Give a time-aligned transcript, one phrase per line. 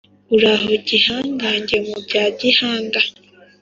[0.35, 2.99] Uraho gihangange mu bya Gihanga?